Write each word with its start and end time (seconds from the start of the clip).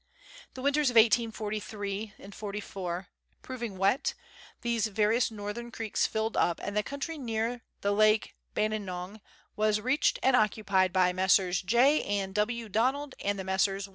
The 0.55 0.63
winters 0.63 0.89
of 0.89 0.97
18434 0.97 3.07
proving 3.43 3.77
wet, 3.77 4.15
these 4.61 4.87
various 4.87 5.29
northern 5.29 5.69
creeks 5.69 6.07
filled 6.07 6.35
up, 6.35 6.59
and 6.63 6.75
the 6.75 6.81
country 6.81 7.19
near 7.19 7.61
the 7.81 7.91
Lake 7.91 8.33
Bainenong 8.55 9.21
was 9.55 9.79
reached 9.79 10.17
and 10.23 10.35
occupied 10.35 10.91
by 10.91 11.13
Messrs. 11.13 11.61
J. 11.61 12.01
and 12.01 12.33
W. 12.33 12.67
Donald 12.67 13.13
and 13.23 13.37
the 13.37 13.43
Messrs. 13.43 13.87